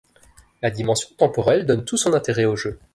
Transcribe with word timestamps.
La 0.63 0.71
dimension 0.71 1.09
temporelle 1.15 1.67
donne 1.67 1.85
tout 1.85 1.95
son 1.95 2.13
intérêt 2.13 2.45
au 2.45 2.55
jeu. 2.55 2.79